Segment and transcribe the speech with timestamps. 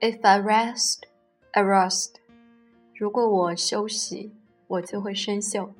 [0.00, 1.04] If I rest,
[1.52, 2.16] I rust。
[2.96, 4.32] 如果我休息，
[4.66, 5.70] 我就会生锈。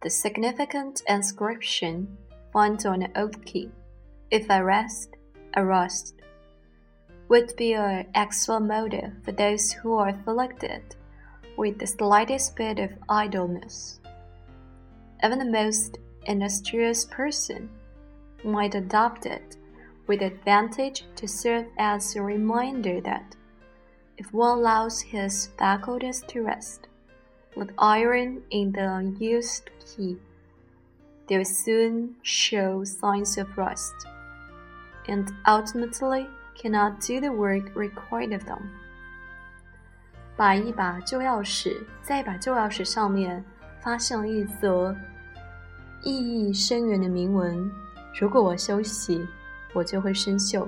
[0.00, 2.06] The significant inscription
[2.52, 3.70] found on the oak key,
[4.30, 5.10] "If I rest,
[5.52, 6.14] I rust."
[7.28, 10.82] would be an excellent motive for those who are afflicted
[11.56, 13.98] with the slightest bit of idleness.
[15.24, 17.68] Even the most industrious person
[18.44, 19.56] might adopt it
[20.06, 23.34] with advantage to serve as a reminder that
[24.16, 26.88] if one allows his faculties to rest,
[27.54, 30.16] like iron in the unused key,
[31.26, 33.94] they will soon show signs of rust,
[35.08, 38.70] and ultimately cannot do the work required of them.
[40.36, 43.42] 把一把旧钥匙在一把旧钥匙上面
[43.80, 44.94] 发现了一则
[46.02, 47.70] 意义深远的铭文：
[48.20, 49.26] 如果我休息，
[49.73, 50.67] 我就会生锈。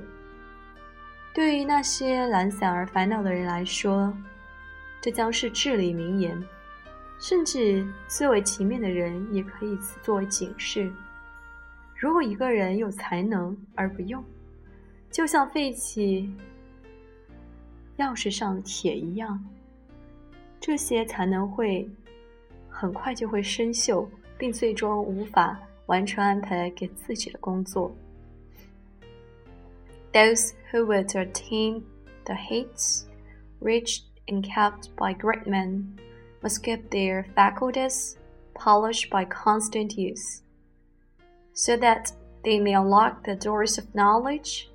[1.34, 4.16] 对于那些懒散而烦恼的人来说，
[5.02, 6.38] 这将是至理名言；
[7.20, 10.92] 甚至最为勤勉的人也可以作为警示。
[11.96, 14.24] 如果一个人有才能而不用，
[15.10, 16.30] 就像废弃
[17.98, 19.44] 钥匙上的铁一样，
[20.60, 21.90] 这些才能会
[22.70, 24.08] 很快就会生锈，
[24.38, 27.96] 并最终无法完成安排给自己的工作。
[30.14, 31.86] Those who would attain
[32.26, 33.08] the heights
[33.60, 36.00] reached and kept by great men
[36.42, 38.18] must keep their faculties
[38.54, 40.44] polished by constant use,
[41.54, 42.12] so that
[42.44, 44.70] they may unlock the doors of knowledge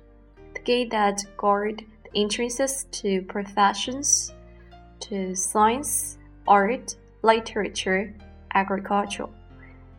[0.53, 4.33] the gate that guard the entrances to professions,
[4.99, 6.17] to science,
[6.47, 8.13] art, literature,
[8.53, 9.27] agriculture,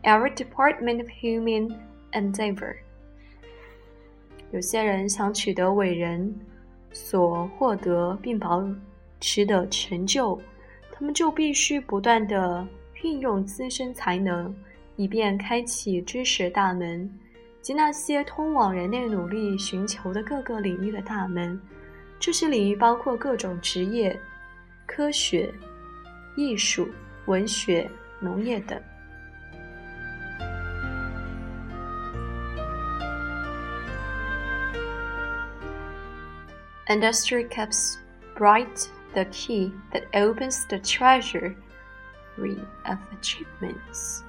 [0.03, 1.81] every department of human
[2.13, 2.81] endeavor.
[4.51, 6.33] 有些人想取得伟人
[6.91, 8.63] 所获得并保
[9.19, 10.39] 持的成就，
[10.91, 12.67] 他们就必须不断地
[13.01, 14.53] 运用自身才能，
[14.97, 17.09] 以便开启知识大门。
[17.61, 21.61] 及那些通往人类努力寻求的各个领域的大门，
[22.19, 24.19] 这些领域包括各种职业、
[24.87, 25.53] 科学、
[26.35, 26.89] 艺术、
[27.27, 27.87] 文学、
[28.19, 28.81] 农业等。
[36.91, 37.99] Industry keeps
[38.35, 41.55] bright the key that opens the treasury
[42.37, 44.23] of achievements.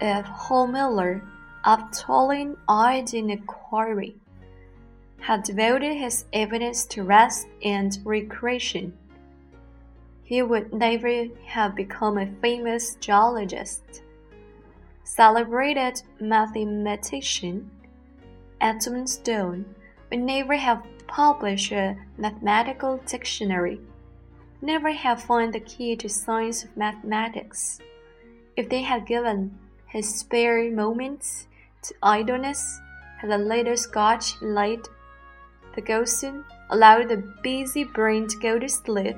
[0.00, 1.22] If Miller
[1.64, 4.16] of toiling eyed in quarry,
[5.20, 8.92] had devoted his evidence to rest and recreation,
[10.24, 14.02] he would never have become a famous geologist,
[15.04, 17.70] celebrated mathematician,
[18.60, 19.72] Edmund Stone
[20.10, 23.80] would never have published a mathematical dictionary,
[24.60, 27.78] never have found the key to science of mathematics,
[28.56, 31.46] if they had given his spare moments
[31.82, 32.80] to idleness
[33.20, 34.88] had a little Scotch light.
[35.74, 39.16] Ferguson allowed the busy brain to go to sleep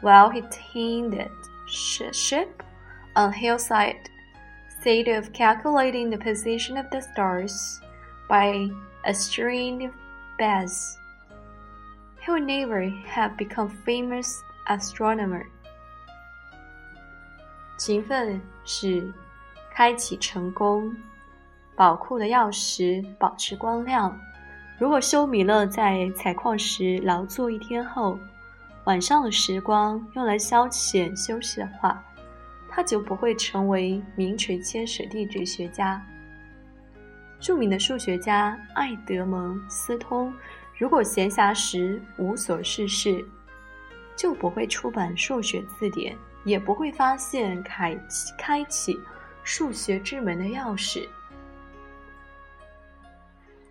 [0.00, 1.30] while he tended
[1.66, 2.62] ship
[3.16, 4.10] on hillside,
[4.68, 7.80] instead of calculating the position of the stars
[8.28, 8.68] by
[9.04, 9.94] a string of
[10.42, 10.96] bears.
[12.24, 15.44] He would never have become famous astronomer.
[17.78, 19.12] 勤奋是
[19.72, 20.94] 开启成功
[21.76, 24.18] 宝库的钥匙保持光亮。
[24.78, 28.18] 如果休米勒在采矿时劳作一天后，
[28.84, 32.02] 晚上的时光用来消遣休息的话，
[32.68, 36.04] 他就不会成为名垂千史地质学家。
[37.42, 40.32] 著名的数学家爱德蒙斯通，
[40.78, 43.22] 如果闲暇时无所事事，
[44.14, 47.98] 就不会出版数学字典，也不会发现开
[48.38, 48.96] 开启
[49.42, 51.04] 数学之门的钥匙。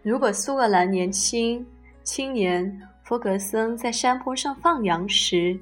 [0.04, 1.66] 如果苏格兰年轻
[2.04, 5.58] 青年弗格森在山坡上放羊时，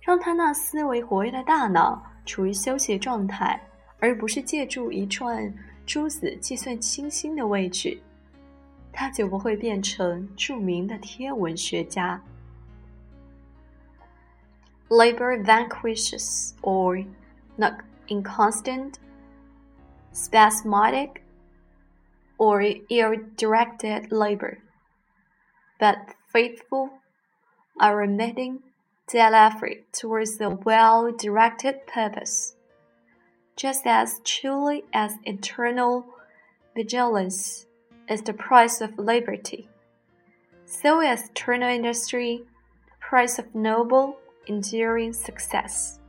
[0.00, 3.60] 让他那思维活跃的大脑处于休息状态，
[3.98, 5.52] 而不是借助一串
[5.89, 8.01] 珠子计算星星的位置，
[8.91, 12.21] 他就不会变成着名的天文学家。
[14.89, 17.05] Labor vanquishes or
[17.55, 17.75] not
[18.07, 18.93] inconstant,
[20.13, 21.21] spasmodic.
[22.37, 24.57] or ill-directed labor,
[25.79, 25.95] but
[26.27, 26.89] faithful,
[27.79, 28.59] unremitting
[29.07, 32.57] daily effort towards the well-directed purpose,
[33.59, 36.05] just as truly as eternal
[36.75, 37.65] vigilance
[38.09, 39.69] is the price of liberty.
[40.65, 42.43] So as eternal industry,
[42.85, 44.17] the price of noble,
[44.47, 45.99] enduring success.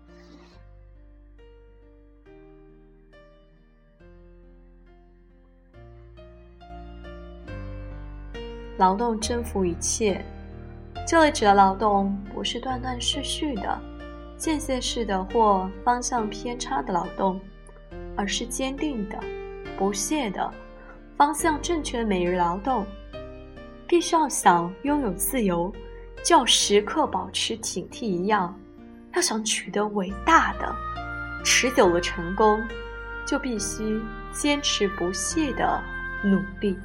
[8.78, 10.22] 劳动征服一切。
[11.06, 13.80] 这里指的劳动不是断断续续的、
[14.41, 17.39] 间歇式的或方向偏差的劳动，
[18.17, 19.19] 而是坚定的、
[19.77, 20.51] 不懈的、
[21.15, 22.83] 方向正确的每日劳动。
[23.87, 25.71] 必须要想拥有自由，
[26.23, 28.51] 就要时刻保持警惕一样；
[29.13, 30.75] 要想取得伟大的、
[31.45, 32.59] 持久的成功，
[33.27, 34.01] 就必须
[34.31, 35.79] 坚持不懈的
[36.23, 36.75] 努力。